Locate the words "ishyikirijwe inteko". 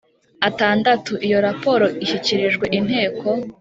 2.03-3.27